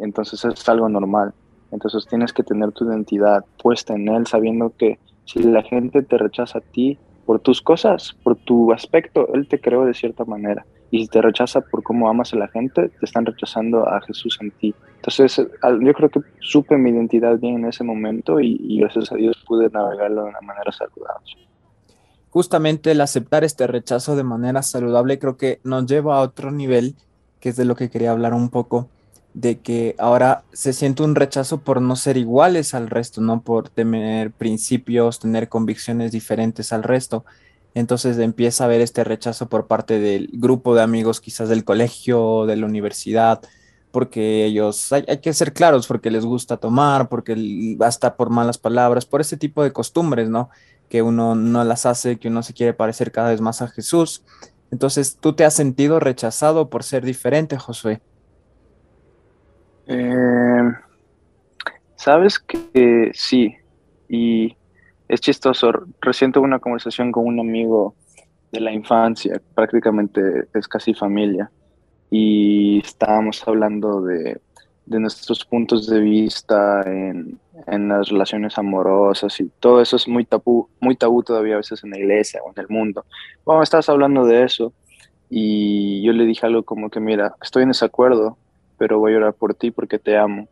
entonces 0.00 0.44
es 0.44 0.68
algo 0.68 0.88
normal. 0.88 1.32
Entonces 1.70 2.06
tienes 2.06 2.32
que 2.32 2.42
tener 2.42 2.72
tu 2.72 2.86
identidad 2.86 3.44
puesta 3.62 3.94
en 3.94 4.08
Él, 4.08 4.26
sabiendo 4.26 4.72
que 4.76 4.98
si 5.24 5.42
la 5.42 5.62
gente 5.62 6.02
te 6.02 6.16
rechaza 6.16 6.58
a 6.58 6.62
ti 6.62 6.98
por 7.26 7.40
tus 7.40 7.60
cosas, 7.60 8.16
por 8.22 8.36
tu 8.36 8.72
aspecto, 8.72 9.28
Él 9.34 9.46
te 9.48 9.60
creó 9.60 9.84
de 9.84 9.94
cierta 9.94 10.24
manera. 10.24 10.64
Y 10.90 11.02
si 11.02 11.08
te 11.08 11.20
rechaza 11.20 11.60
por 11.60 11.82
cómo 11.82 12.08
amas 12.08 12.32
a 12.32 12.38
la 12.38 12.48
gente, 12.48 12.88
te 12.88 13.04
están 13.04 13.26
rechazando 13.26 13.86
a 13.86 14.00
Jesús 14.00 14.38
en 14.40 14.50
ti. 14.52 14.74
Entonces, 14.98 15.36
yo 15.36 15.94
creo 15.94 16.08
que 16.10 16.20
supe 16.40 16.76
mi 16.76 16.90
identidad 16.90 17.38
bien 17.38 17.56
en 17.56 17.66
ese 17.66 17.84
momento 17.84 18.40
y, 18.40 18.80
gracias 18.80 19.12
a 19.12 19.14
Dios 19.14 19.36
pude 19.46 19.70
navegarlo 19.70 20.24
de 20.24 20.30
una 20.30 20.40
manera 20.40 20.72
saludable. 20.72 21.48
Justamente 22.30 22.90
el 22.90 23.00
aceptar 23.00 23.44
este 23.44 23.66
rechazo 23.66 24.16
de 24.16 24.24
manera 24.24 24.62
saludable 24.62 25.18
creo 25.18 25.36
que 25.36 25.60
nos 25.62 25.86
lleva 25.86 26.18
a 26.18 26.22
otro 26.22 26.50
nivel, 26.50 26.96
que 27.40 27.50
es 27.50 27.56
de 27.56 27.64
lo 27.64 27.76
que 27.76 27.90
quería 27.90 28.10
hablar 28.10 28.34
un 28.34 28.50
poco, 28.50 28.88
de 29.34 29.60
que 29.60 29.94
ahora 29.98 30.42
se 30.52 30.72
siente 30.72 31.04
un 31.04 31.14
rechazo 31.14 31.58
por 31.58 31.80
no 31.80 31.94
ser 31.94 32.16
iguales 32.16 32.74
al 32.74 32.90
resto, 32.90 33.20
no 33.20 33.42
por 33.42 33.68
tener 33.68 34.32
principios, 34.32 35.20
tener 35.20 35.48
convicciones 35.48 36.10
diferentes 36.10 36.72
al 36.72 36.82
resto. 36.82 37.24
Entonces 37.74 38.18
empieza 38.18 38.64
a 38.64 38.66
haber 38.66 38.80
este 38.80 39.04
rechazo 39.04 39.48
por 39.48 39.68
parte 39.68 40.00
del 40.00 40.28
grupo 40.32 40.74
de 40.74 40.82
amigos, 40.82 41.20
quizás 41.20 41.48
del 41.48 41.64
colegio, 41.64 42.46
de 42.46 42.56
la 42.56 42.66
universidad, 42.66 43.40
porque 43.90 44.44
ellos, 44.44 44.92
hay, 44.92 45.04
que 45.18 45.32
ser 45.32 45.52
claros, 45.52 45.86
porque 45.86 46.10
les 46.10 46.24
gusta 46.24 46.56
tomar, 46.56 47.08
porque 47.08 47.34
basta 47.76 48.16
por 48.16 48.30
malas 48.30 48.58
palabras, 48.58 49.06
por 49.06 49.20
ese 49.20 49.36
tipo 49.36 49.62
de 49.62 49.72
costumbres, 49.72 50.28
¿no? 50.28 50.50
Que 50.88 51.02
uno 51.02 51.34
no 51.34 51.64
las 51.64 51.86
hace, 51.86 52.18
que 52.18 52.28
uno 52.28 52.42
se 52.42 52.54
quiere 52.54 52.74
parecer 52.74 53.12
cada 53.12 53.30
vez 53.30 53.40
más 53.40 53.62
a 53.62 53.68
Jesús. 53.68 54.22
Entonces, 54.70 55.16
¿tú 55.20 55.32
te 55.32 55.44
has 55.44 55.54
sentido 55.54 56.00
rechazado 56.00 56.68
por 56.68 56.82
ser 56.84 57.04
diferente, 57.04 57.56
Josué? 57.56 58.00
Eh, 59.86 60.72
Sabes 61.98 62.38
que 62.38 63.10
sí, 63.12 63.56
y 64.08 64.56
es 65.08 65.20
chistoso. 65.20 65.72
Recién 66.00 66.30
tuve 66.30 66.44
una 66.44 66.60
conversación 66.60 67.10
con 67.10 67.26
un 67.26 67.40
amigo 67.40 67.96
de 68.52 68.60
la 68.60 68.72
infancia, 68.72 69.42
prácticamente 69.54 70.46
es 70.54 70.68
casi 70.68 70.94
familia, 70.94 71.50
y 72.10 72.80
estábamos 72.80 73.46
hablando 73.46 74.02
de, 74.02 74.40
nuestros 74.86 75.44
puntos 75.44 75.86
de 75.86 76.00
vista 76.00 76.82
en, 76.86 77.38
las 77.66 78.08
relaciones 78.08 78.56
amorosas 78.56 79.38
y 79.40 79.50
todo 79.60 79.82
eso 79.82 79.96
es 79.96 80.08
muy 80.08 80.24
tabú, 80.24 80.68
muy 80.80 80.96
tabú 80.96 81.22
todavía 81.22 81.54
a 81.54 81.58
veces 81.58 81.84
en 81.84 81.90
la 81.90 81.98
iglesia 81.98 82.40
o 82.42 82.50
en 82.50 82.60
el 82.60 82.68
mundo. 82.68 83.04
Bueno, 83.44 83.62
estabas 83.62 83.88
hablando 83.90 84.24
de 84.24 84.44
eso 84.44 84.72
y 85.28 86.02
yo 86.02 86.12
le 86.12 86.24
dije 86.24 86.46
algo 86.46 86.62
como 86.62 86.88
que, 86.88 87.00
mira, 87.00 87.34
estoy 87.42 87.64
en 87.64 87.68
desacuerdo, 87.68 88.38
pero 88.78 88.98
voy 88.98 89.12
a 89.12 89.18
orar 89.18 89.34
por 89.34 89.54
ti 89.54 89.70
porque 89.70 89.98
te 89.98 90.16
amo. 90.16 90.48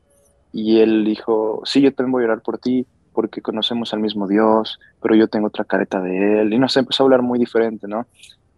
Y 0.52 0.80
él 0.80 1.04
dijo, 1.04 1.62
sí, 1.64 1.80
yo 1.80 1.94
también 1.94 2.12
voy 2.12 2.22
a 2.24 2.26
orar 2.26 2.42
por 2.42 2.58
ti 2.58 2.86
porque 3.14 3.40
conocemos 3.40 3.94
al 3.94 4.00
mismo 4.00 4.28
Dios, 4.28 4.78
pero 5.00 5.14
yo 5.14 5.28
tengo 5.28 5.46
otra 5.46 5.64
careta 5.64 6.00
de 6.02 6.42
él. 6.42 6.52
Y 6.52 6.58
no 6.58 6.68
sé, 6.68 6.80
empezó 6.80 7.02
a 7.02 7.06
hablar 7.06 7.22
muy 7.22 7.38
diferente, 7.38 7.88
¿no? 7.88 8.06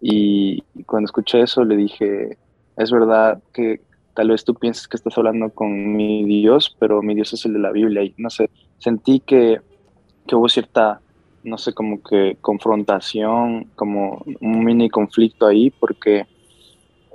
y 0.00 0.62
cuando 0.86 1.06
escuché 1.06 1.40
eso 1.40 1.64
le 1.64 1.76
dije, 1.76 2.38
es 2.78 2.90
verdad 2.90 3.42
que 3.52 3.80
tal 4.14 4.30
vez 4.30 4.44
tú 4.44 4.54
pienses 4.54 4.88
que 4.88 4.96
estás 4.96 5.16
hablando 5.18 5.50
con 5.50 5.96
mi 5.96 6.24
Dios, 6.24 6.74
pero 6.78 7.02
mi 7.02 7.14
Dios 7.14 7.32
es 7.32 7.44
el 7.44 7.52
de 7.52 7.58
la 7.58 7.72
Biblia. 7.72 8.02
Y 8.02 8.14
no 8.16 8.30
sé, 8.30 8.50
sentí 8.78 9.20
que, 9.20 9.60
hubo 10.32 10.48
cierta 10.48 11.00
no 11.44 11.56
sé, 11.56 11.72
como 11.72 12.02
que 12.02 12.36
confrontación, 12.40 13.70
como 13.74 14.24
un 14.40 14.64
mini 14.64 14.90
conflicto 14.90 15.46
ahí, 15.46 15.70
porque 15.70 16.26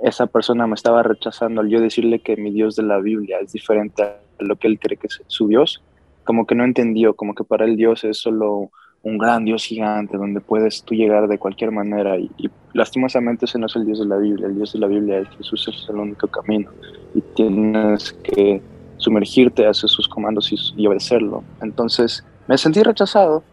esa 0.02 0.26
persona 0.26 0.66
me 0.66 0.74
estaba 0.74 1.02
rechazando 1.02 1.60
al 1.60 1.68
yo 1.68 1.80
decirle 1.80 2.20
que 2.20 2.36
mi 2.36 2.50
Dios 2.50 2.74
de 2.74 2.82
la 2.82 2.98
Biblia 2.98 3.38
es 3.40 3.52
diferente 3.52 4.02
a 4.02 4.18
lo 4.38 4.56
que 4.56 4.66
él 4.66 4.78
cree 4.78 4.96
que 4.96 5.06
es 5.06 5.22
su 5.28 5.46
Dios, 5.46 5.82
como 6.24 6.46
que 6.46 6.54
no 6.54 6.64
entendió, 6.64 7.14
como 7.14 7.34
que 7.34 7.44
para 7.44 7.64
él 7.64 7.76
Dios 7.76 8.02
es 8.04 8.18
solo 8.18 8.70
un 9.04 9.18
gran 9.18 9.44
Dios 9.44 9.64
gigante 9.64 10.16
donde 10.16 10.40
puedes 10.40 10.82
tú 10.82 10.94
llegar 10.94 11.28
de 11.28 11.38
cualquier 11.38 11.70
manera 11.70 12.18
y, 12.18 12.30
lastimosamente 12.72 13.44
ese 13.44 13.58
no 13.58 13.66
es 13.66 13.76
el 13.76 13.84
Dios 13.84 14.00
de 14.00 14.06
la 14.06 14.16
Biblia, 14.16 14.46
el 14.46 14.56
Dios 14.56 14.72
de 14.72 14.78
la 14.80 14.86
Biblia 14.86 15.18
es 15.18 15.28
Jesús 15.36 15.68
es 15.68 15.88
el 15.88 15.96
único 15.96 16.26
camino 16.26 16.70
y 17.14 17.20
tienes 17.20 18.12
que 18.14 18.60
sumergirte 18.96 19.66
hacia 19.66 19.88
sus 19.88 20.08
comandos 20.08 20.50
y, 20.76 20.86
obedecerlo. 20.86 21.44
Entonces 21.60 22.24
me 22.48 22.56
sentí 22.56 22.82
rechazado, 22.82 23.44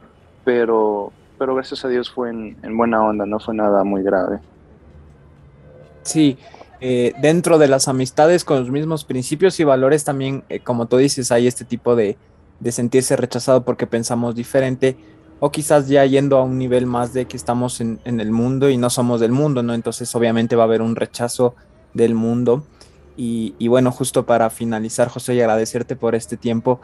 pero, 0.46 1.12
pero 1.38 1.54
gracias 1.54 1.84
a 1.84 1.90
Dios 1.90 2.10
fue 2.10 2.30
en, 2.30 2.78
buena 2.78 3.04
onda, 3.04 3.26
no 3.26 3.40
fue 3.40 3.54
nada 3.54 3.84
muy 3.84 4.02
grave. 4.02 4.40
Sí, 6.04 6.38
eh, 6.80 7.14
dentro 7.22 7.58
de 7.58 7.68
las 7.68 7.90
amistades 7.90 8.46
con 8.46 8.60
los 8.60 8.72
mismos 8.72 9.04
principios 9.04 9.60
y 9.60 9.66
valores 9.66 10.06
también, 10.06 10.44
eh, 10.48 10.62
como 10.62 10.86
tú 10.86 10.98
dices, 10.98 11.32
hay 11.32 11.46
este 11.46 11.66
tipo 11.66 11.96
de, 11.98 12.18
de 12.62 12.72
sentirse 12.72 13.18
rechazado 13.18 13.64
porque 13.64 13.86
pensamos 13.86 14.34
diferente 14.34 14.96
o 15.44 15.52
quizás 15.52 15.88
ya 15.88 16.06
yendo 16.06 16.38
a 16.38 16.44
un 16.44 16.60
nivel 16.60 16.86
más 16.86 17.14
de 17.14 17.26
que 17.26 17.36
estamos 17.36 17.82
en, 17.82 18.00
el 18.06 18.32
mundo 18.32 18.70
y 18.70 18.78
no 18.78 18.92
somos 18.92 19.20
del 19.20 19.32
mundo, 19.32 19.64
¿no? 19.64 19.74
Entonces 19.74 20.14
obviamente 20.16 20.56
va 20.56 20.64
a 20.64 20.66
haber 20.68 20.84
un 20.84 20.96
rechazo 20.96 21.56
del 21.96 22.14
mundo. 22.14 22.64
Y, 23.18 23.56
y, 23.58 23.68
bueno, 23.68 23.92
justo 23.92 24.24
para 24.28 24.52
finalizar, 24.52 25.10
José, 25.10 25.34
y 25.34 25.42
agradecerte 25.42 25.96
por 25.96 26.14
este 26.14 26.38
tiempo, 26.38 26.80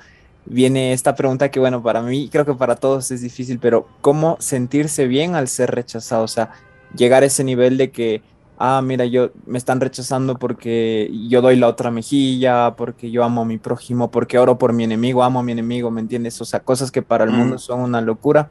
viene 0.45 0.93
esta 0.93 1.15
pregunta 1.15 1.51
que 1.51 1.59
bueno, 1.59 1.83
para 1.83 2.01
mí 2.01 2.29
creo 2.31 2.45
que 2.45 2.55
para 2.55 2.75
todos 2.75 3.11
es 3.11 3.21
difícil, 3.21 3.59
pero 3.59 3.87
¿cómo 4.01 4.37
sentirse 4.39 5.05
bien 5.05 5.35
al 5.35 5.47
ser 5.49 5.69
rechazado? 5.69 6.23
O 6.23 6.27
sea, 6.27 6.49
llegar 6.95 7.21
a 7.21 7.27
ese 7.27 7.43
nivel 7.43 7.77
de 7.77 7.91
que 7.91 8.23
ah, 8.57 8.81
mira, 8.83 9.05
yo 9.05 9.31
me 9.45 9.57
están 9.57 9.79
rechazando 9.79 10.37
porque 10.37 11.11
yo 11.29 11.41
doy 11.41 11.55
la 11.55 11.67
otra 11.67 11.91
mejilla, 11.91 12.75
porque 12.75 13.11
yo 13.11 13.23
amo 13.23 13.41
a 13.41 13.45
mi 13.45 13.57
prójimo, 13.57 14.11
porque 14.11 14.37
oro 14.37 14.57
por 14.57 14.73
mi 14.73 14.83
enemigo, 14.83 15.23
amo 15.23 15.39
a 15.39 15.43
mi 15.43 15.51
enemigo, 15.51 15.91
¿me 15.91 16.01
entiendes? 16.01 16.41
O 16.41 16.45
sea, 16.45 16.59
cosas 16.61 16.91
que 16.91 17.01
para 17.01 17.23
el 17.23 17.31
mundo 17.31 17.55
mm. 17.55 17.59
son 17.59 17.81
una 17.81 18.01
locura. 18.01 18.49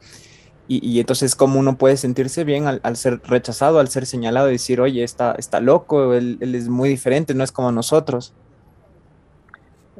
Y, 0.69 0.99
entonces, 0.99 1.33
¿cómo 1.33 1.61
uno 1.61 1.77
puede 1.77 1.95
sentirse 1.95 2.43
bien 2.43 2.65
al, 2.67 2.95
ser 2.97 3.21
rechazado, 3.23 3.79
al 3.79 3.87
ser 3.87 4.05
señalado 4.05 4.49
y 4.49 4.53
decir, 4.53 4.81
oye, 4.81 5.01
está, 5.01 5.31
está 5.37 5.61
loco, 5.61 6.13
él, 6.13 6.39
es 6.41 6.67
muy 6.67 6.89
diferente, 6.89 7.33
no 7.33 7.45
es 7.45 7.53
como 7.53 7.71
nosotros? 7.71 8.33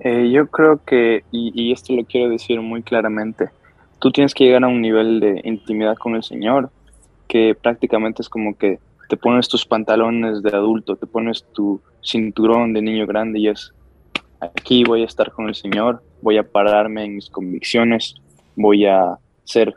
Eh, 0.02 0.30
yo 0.30 0.48
creo 0.48 0.82
que, 0.86 1.24
y, 1.32 1.54
y 1.56 1.72
esto 1.72 1.94
lo 1.94 2.04
quiero 2.04 2.30
decir 2.30 2.60
muy 2.60 2.84
claramente, 2.84 3.48
tú 4.00 4.12
tienes 4.12 4.34
que 4.34 4.44
llegar 4.44 4.66
a 4.66 4.68
un 4.68 4.82
nivel 4.82 5.22
de 5.22 5.40
intimidad 5.46 5.96
con 5.96 6.18
el 6.18 6.24
Señor 6.24 6.70
que 7.30 7.56
prácticamente 7.56 8.22
es 8.22 8.30
como 8.30 8.58
que 8.58 8.80
te 9.08 9.18
pones 9.18 9.48
tus 9.48 9.66
pantalones 9.66 10.42
de 10.44 10.50
adulto, 10.50 10.96
te 10.96 11.08
pones 11.08 11.46
tu 11.54 11.82
cinturón 12.04 12.74
de 12.74 12.82
niño 12.82 13.06
grande 13.06 13.40
y 13.40 13.48
es, 13.48 13.74
aquí 14.40 14.84
voy 14.84 15.04
a 15.04 15.06
estar 15.06 15.32
con 15.32 15.48
el 15.48 15.56
Señor, 15.56 16.04
voy 16.22 16.38
a 16.38 16.48
pararme 16.50 17.06
en 17.06 17.16
mis 17.16 17.30
convicciones, 17.30 18.16
voy 18.56 18.86
a 18.86 19.18
ser 19.44 19.74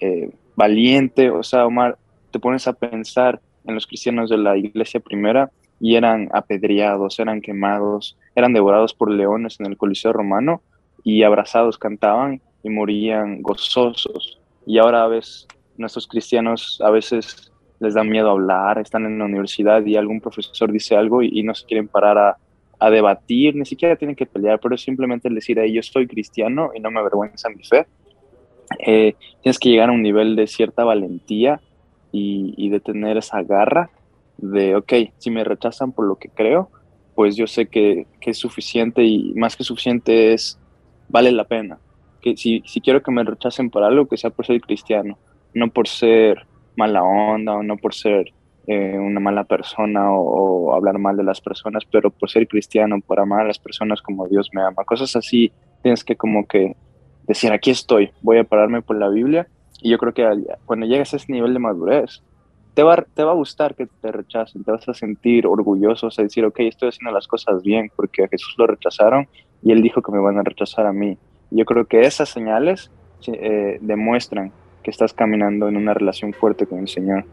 eh, 0.00 0.30
valiente, 0.56 1.30
o 1.30 1.42
sea, 1.42 1.66
Omar, 1.66 1.98
te 2.30 2.38
pones 2.38 2.66
a 2.66 2.72
pensar 2.72 3.40
en 3.66 3.74
los 3.74 3.86
cristianos 3.86 4.30
de 4.30 4.38
la 4.38 4.56
iglesia 4.56 5.00
primera 5.00 5.50
y 5.78 5.96
eran 5.96 6.28
apedreados, 6.32 7.18
eran 7.18 7.40
quemados, 7.40 8.16
eran 8.34 8.52
devorados 8.52 8.94
por 8.94 9.10
leones 9.10 9.58
en 9.60 9.66
el 9.66 9.76
Coliseo 9.76 10.12
romano 10.12 10.62
y 11.02 11.22
abrazados 11.22 11.78
cantaban 11.78 12.40
y 12.62 12.70
morían 12.70 13.42
gozosos. 13.42 14.38
Y 14.66 14.78
ahora 14.78 15.06
ves, 15.06 15.46
nuestros 15.78 16.06
cristianos 16.06 16.80
a 16.84 16.90
veces 16.90 17.50
les 17.80 17.94
da 17.94 18.04
miedo 18.04 18.30
hablar, 18.30 18.78
están 18.78 19.06
en 19.06 19.18
la 19.18 19.24
universidad 19.24 19.84
y 19.84 19.96
algún 19.96 20.20
profesor 20.20 20.70
dice 20.70 20.96
algo 20.96 21.22
y, 21.22 21.42
no 21.42 21.54
se 21.54 21.66
quieren 21.66 21.88
parar 21.88 22.18
a, 22.18 22.36
debatir, 22.90 23.56
ni 23.56 23.66
siquiera 23.66 23.96
tienen 23.96 24.16
que 24.16 24.24
pelear, 24.24 24.58
pero 24.58 24.74
es 24.74 24.80
simplemente 24.80 25.28
decir, 25.28 25.60
ahí 25.60 25.74
yo 25.74 25.82
soy 25.82 26.06
cristiano 26.06 26.70
y 26.74 26.80
no 26.80 26.90
me 26.90 27.00
avergüenza 27.00 27.50
mi 27.50 27.62
fe. 27.62 27.86
Eh, 28.78 29.16
tienes 29.42 29.58
que 29.58 29.68
llegar 29.68 29.90
a 29.90 29.92
un 29.92 30.00
nivel 30.00 30.34
de 30.34 30.46
cierta 30.46 30.82
valentía 30.82 31.60
y, 32.10 32.70
de 32.70 32.80
tener 32.80 33.18
esa 33.18 33.42
garra 33.42 33.90
de, 34.38 34.76
ok, 34.76 34.92
si 35.18 35.30
me 35.30 35.44
rechazan 35.44 35.92
por 35.92 36.06
lo 36.06 36.16
que 36.16 36.30
creo, 36.30 36.70
pues 37.14 37.36
yo 37.36 37.46
sé 37.46 37.66
que, 37.66 38.06
es 38.22 38.38
suficiente 38.38 39.04
y 39.04 39.34
más 39.34 39.56
que 39.56 39.64
suficiente 39.64 40.32
es, 40.32 40.58
vale 41.08 41.32
la 41.32 41.44
pena. 41.44 41.78
Que 42.22 42.34
si, 42.34 42.62
si 42.64 42.80
quiero 42.80 43.02
que 43.02 43.10
me 43.10 43.24
rechacen 43.24 43.68
por 43.68 43.82
algo, 43.82 44.06
que 44.06 44.16
sea 44.16 44.30
por 44.30 44.46
ser 44.46 44.58
cristiano, 44.62 45.18
no 45.52 45.68
por 45.68 45.86
ser 45.86 46.46
mala 46.76 47.02
onda 47.02 47.54
o 47.54 47.62
no 47.62 47.76
por 47.76 47.94
ser 47.94 48.32
eh, 48.66 48.98
una 48.98 49.20
mala 49.20 49.44
persona 49.44 50.12
o, 50.12 50.74
hablar 50.74 50.98
mal 50.98 51.16
de 51.16 51.24
las 51.24 51.40
personas, 51.40 51.84
pero 51.90 52.10
por 52.10 52.30
ser 52.30 52.46
cristiano, 52.46 53.00
por 53.04 53.18
amar 53.18 53.40
a 53.40 53.48
las 53.48 53.58
personas 53.58 54.00
como 54.00 54.28
Dios 54.28 54.50
me 54.52 54.62
ama. 54.62 54.84
Cosas 54.84 55.16
así 55.16 55.52
tienes 55.82 56.04
que 56.04 56.16
como 56.16 56.46
que 56.46 56.76
decir, 57.26 57.52
aquí 57.52 57.70
estoy, 57.70 58.10
voy 58.22 58.38
a 58.38 58.44
pararme 58.44 58.82
por 58.82 58.96
la 58.96 59.08
Biblia. 59.08 59.48
Y 59.82 59.90
yo 59.90 59.98
creo 59.98 60.12
que 60.12 60.24
cuando 60.66 60.86
llegas 60.86 61.12
a 61.12 61.16
ese 61.16 61.32
nivel 61.32 61.54
de 61.54 61.58
madurez, 61.58 62.22
te 62.74 62.82
va, 62.82 62.96
te 62.96 63.24
va 63.24 63.32
a 63.32 63.34
gustar 63.34 63.74
que 63.74 63.86
te 63.86 64.12
rechacen, 64.12 64.62
te 64.62 64.70
vas 64.70 64.88
a 64.88 64.94
sentir 64.94 65.46
orgulloso, 65.46 66.06
a 66.06 66.22
decir, 66.22 66.44
ok, 66.44 66.60
estoy 66.60 66.90
haciendo 66.90 67.12
las 67.12 67.26
cosas 67.26 67.62
bien 67.62 67.90
porque 67.96 68.24
a 68.24 68.28
Jesús 68.28 68.54
lo 68.58 68.66
rechazaron 68.66 69.26
y 69.62 69.72
él 69.72 69.82
dijo 69.82 70.02
que 70.02 70.12
me 70.12 70.20
van 70.20 70.38
a 70.38 70.42
rechazar 70.42 70.86
a 70.86 70.92
mí. 70.92 71.18
Y 71.50 71.58
yo 71.58 71.64
creo 71.64 71.86
que 71.86 72.02
esas 72.02 72.28
señales 72.28 72.90
eh, 73.26 73.78
demuestran 73.80 74.52
que 74.82 74.90
estás 74.90 75.12
caminando 75.12 75.68
en 75.68 75.76
una 75.76 75.94
relación 75.94 76.32
fuerte 76.32 76.66
con 76.66 76.80
el 76.80 76.88
Señor. 76.88 77.24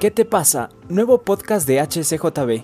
¿Qué 0.00 0.10
te 0.10 0.24
pasa? 0.24 0.70
Nuevo 0.88 1.22
podcast 1.22 1.66
de 1.66 1.80
HCJB. 1.80 2.62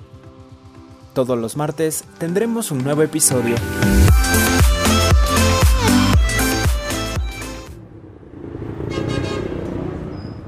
Todos 1.15 1.39
los 1.39 1.57
martes 1.57 2.05
tendremos 2.19 2.71
un 2.71 2.83
nuevo 2.83 3.03
episodio. 3.03 3.57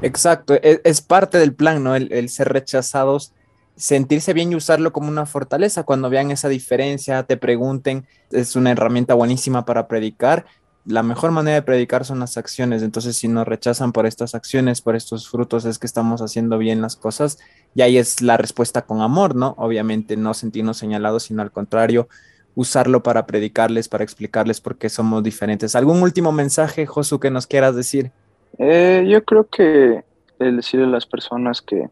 Exacto, 0.03 0.55
e-, 0.55 0.81
es, 0.85 1.01
parte 1.01 1.39
del 1.39 1.55
plan, 1.55 1.83
¿no? 1.83 1.97
El, 1.97 2.13
el, 2.13 2.29
ser 2.29 2.49
rechazados, 2.49 3.33
sentirse 3.75 4.33
bien 4.33 4.53
y 4.53 4.55
usarlo 4.55 4.93
como 4.93 5.09
una 5.09 5.27
fortaleza. 5.27 5.83
Cuando 5.83 6.11
vean 6.11 6.31
esa 6.31 6.49
diferencia, 6.49 7.25
te 7.25 7.37
pregunten, 7.37 8.07
es 8.31 8.55
una 8.55 8.71
herramienta 8.71 9.15
buenísima 9.15 9.65
para 9.65 9.89
predicar 9.89 10.47
la 10.87 11.03
mejor 11.03 11.33
manera 11.33 11.57
de 11.57 11.63
predicar 11.63 12.05
son 12.05 12.21
las 12.21 12.37
acciones. 12.37 12.83
Entonces, 12.83 13.17
si 13.17 13.27
nos 13.27 13.47
rechazan 13.47 13.93
por 13.93 14.07
estas 14.07 14.35
acciones, 14.35 14.81
por 14.81 14.95
estos 14.95 15.29
frutos, 15.29 15.65
es 15.65 15.79
que 15.79 15.87
estamos 15.87 16.23
haciendo 16.23 16.59
bien 16.59 16.81
las 16.81 16.95
cosas. 16.95 17.39
Y 17.75 17.83
ahí 17.83 17.99
es 17.99 18.23
la 18.23 18.37
respuesta 18.37 18.83
con 18.83 19.01
amor, 19.01 19.35
¿no? 19.35 19.55
Obviamente 19.59 20.17
no 20.17 20.33
sentirnos 20.33 20.77
señalados, 20.77 21.25
sino 21.25 21.43
al 21.43 21.51
contrario, 21.51 22.09
usarlo 22.55 23.03
para 23.03 23.27
predicarles, 23.27 23.89
para 23.89 24.05
explicarles 24.05 24.61
por 24.61 24.77
qué 24.77 24.89
somos 24.89 25.25
diferentes. 25.25 25.75
¿Algún 25.75 26.03
último 26.03 26.31
mensaje, 26.31 26.87
Josu, 26.87 27.19
que 27.19 27.31
nos 27.31 27.49
quieras 27.49 27.75
decir? 27.75 28.13
Eh, 28.59 29.05
yo 29.09 29.25
creo 29.25 29.49
que 29.49 30.05
el 30.39 30.57
decirle 30.57 30.87
a 30.87 30.91
las 30.91 31.07
personas 31.07 31.61
que, 31.63 31.89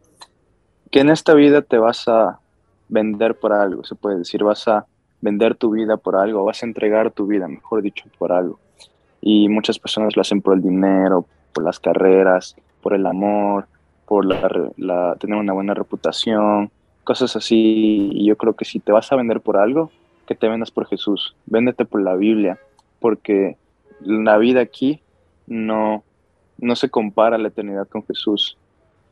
que 0.89 1.01
en 1.01 1.09
esta 1.09 1.33
vida 1.33 1.61
te 1.61 1.77
vas 1.77 2.07
a 2.07 2.39
vender 2.87 3.35
por 3.35 3.51
algo, 3.51 3.83
se 3.83 3.95
puede 3.95 4.19
decir, 4.19 4.43
vas 4.43 4.67
a 4.67 4.85
vender 5.21 5.55
tu 5.55 5.71
vida 5.71 5.97
por 5.97 6.15
algo, 6.15 6.45
vas 6.45 6.63
a 6.63 6.65
entregar 6.65 7.11
tu 7.11 7.27
vida, 7.27 7.47
mejor 7.47 7.81
dicho, 7.81 8.05
por 8.17 8.31
algo 8.31 8.59
y 9.27 9.49
muchas 9.49 9.79
personas 9.79 10.15
lo 10.15 10.21
hacen 10.21 10.39
por 10.39 10.53
el 10.53 10.61
dinero, 10.61 11.25
por 11.51 11.63
las 11.63 11.79
carreras, 11.79 12.55
por 12.81 12.93
el 12.93 13.07
amor, 13.07 13.65
por 14.05 14.23
la, 14.23 15.15
tener 15.15 15.35
una 15.35 15.51
buena 15.51 15.73
reputación, 15.73 16.69
cosas 17.03 17.35
así. 17.35 18.11
Y 18.13 18.27
yo 18.27 18.37
creo 18.37 18.53
que 18.53 18.65
si 18.65 18.79
te 18.79 18.91
vas 18.91 19.11
a 19.11 19.15
vender 19.15 19.41
por 19.41 19.57
algo, 19.57 19.89
que 20.27 20.35
te 20.35 20.47
vendas 20.47 20.69
por 20.69 20.85
Jesús, 20.85 21.35
véndete 21.47 21.85
por 21.85 22.03
la 22.03 22.15
Biblia, 22.15 22.59
porque 22.99 23.57
la 23.99 24.37
vida 24.37 24.61
aquí 24.61 25.01
no, 25.47 26.03
no 26.59 26.75
se 26.75 26.91
compara 26.91 27.37
a 27.37 27.39
la 27.39 27.47
eternidad 27.47 27.87
con 27.87 28.05
Jesús. 28.05 28.59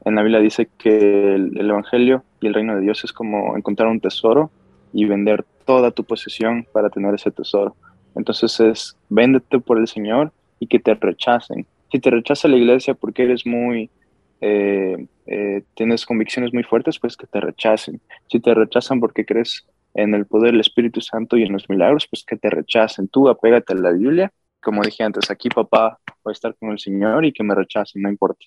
En 0.06 0.14
la 0.14 0.22
Biblia 0.22 0.42
dice 0.42 0.70
que 0.78 1.34
el, 1.34 1.58
Evangelio 1.58 2.24
y 2.40 2.46
el 2.46 2.54
reino 2.54 2.76
de 2.76 2.82
Dios 2.82 3.04
es 3.04 3.14
como 3.14 3.58
encontrar 3.58 3.90
un 3.90 4.00
tesoro 4.00 4.52
y 4.94 5.06
vender 5.06 5.44
toda 5.66 5.90
tu 5.90 6.04
posesión 6.04 6.68
para 6.72 6.92
tener 6.92 7.16
ese 7.16 7.32
tesoro. 7.32 7.76
Entonces 8.16 8.60
es, 8.60 8.98
véndete 9.10 9.60
por 9.60 9.78
el 9.78 9.88
Señor 9.88 10.32
y 10.60 10.68
que 10.68 10.80
te 10.80 10.94
rechacen. 10.94 11.66
Si 11.92 12.00
te 12.00 12.10
rechaza 12.10 12.48
la 12.48 12.58
iglesia 12.58 12.94
porque 12.94 13.24
eres 13.24 13.46
muy, 13.46 13.90
eh, 14.42 15.06
eh, 15.26 15.64
tienes 15.76 16.06
convicciones 16.06 16.54
muy 16.54 16.64
fuertes, 16.64 17.00
pues 17.00 17.16
que 17.16 17.28
te 17.28 17.40
rechacen. 17.40 18.02
Si 18.28 18.40
te 18.40 18.54
rechazan 18.54 19.00
porque 19.00 19.26
crees 19.26 19.66
en 19.94 20.16
el 20.16 20.26
poder 20.26 20.52
del 20.52 20.62
Espíritu 20.62 21.02
Santo 21.02 21.38
y 21.38 21.44
en 21.44 21.54
los 21.54 21.70
milagros, 21.70 22.08
pues 22.10 22.24
que 22.24 22.36
te 22.36 22.50
rechacen. 22.50 23.08
Tú 23.08 23.30
apégate 23.30 23.74
a 23.74 23.76
la 23.76 23.92
Biblia. 23.92 24.32
Como 24.62 24.82
dije 24.82 25.04
antes, 25.04 25.30
aquí 25.30 25.50
papá 25.50 26.00
va 26.26 26.30
a 26.30 26.32
estar 26.32 26.56
con 26.56 26.72
el 26.72 26.80
Señor 26.80 27.26
y 27.26 27.34
que 27.34 27.44
me 27.44 27.54
rechacen, 27.54 28.02
no 28.02 28.10
importa. 28.10 28.46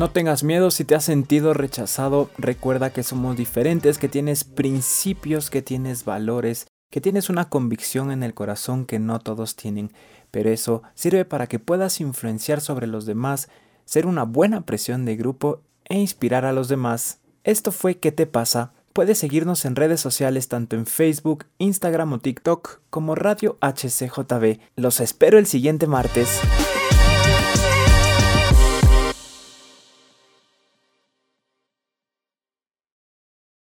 No 0.00 0.10
tengas 0.10 0.42
miedo 0.44 0.70
si 0.70 0.86
te 0.86 0.94
has 0.94 1.04
sentido 1.04 1.52
rechazado, 1.52 2.30
recuerda 2.38 2.88
que 2.90 3.02
somos 3.02 3.36
diferentes, 3.36 3.98
que 3.98 4.08
tienes 4.08 4.44
principios, 4.44 5.50
que 5.50 5.60
tienes 5.60 6.06
valores, 6.06 6.68
que 6.90 7.02
tienes 7.02 7.28
una 7.28 7.50
convicción 7.50 8.10
en 8.10 8.22
el 8.22 8.32
corazón 8.32 8.86
que 8.86 8.98
no 8.98 9.18
todos 9.18 9.56
tienen, 9.56 9.92
pero 10.30 10.48
eso 10.48 10.82
sirve 10.94 11.26
para 11.26 11.48
que 11.48 11.58
puedas 11.58 12.00
influenciar 12.00 12.62
sobre 12.62 12.86
los 12.86 13.04
demás, 13.04 13.50
ser 13.84 14.06
una 14.06 14.22
buena 14.22 14.62
presión 14.62 15.04
de 15.04 15.16
grupo 15.16 15.60
e 15.84 15.98
inspirar 15.98 16.46
a 16.46 16.54
los 16.54 16.68
demás. 16.68 17.18
Esto 17.44 17.70
fue 17.70 17.98
¿Qué 17.98 18.10
te 18.10 18.24
pasa? 18.24 18.72
Puedes 18.94 19.18
seguirnos 19.18 19.66
en 19.66 19.76
redes 19.76 20.00
sociales 20.00 20.48
tanto 20.48 20.76
en 20.76 20.86
Facebook, 20.86 21.44
Instagram 21.58 22.14
o 22.14 22.18
TikTok 22.20 22.80
como 22.88 23.16
Radio 23.16 23.58
HCJB. 23.60 24.60
Los 24.76 24.98
espero 25.00 25.36
el 25.36 25.44
siguiente 25.44 25.86
martes. 25.86 26.40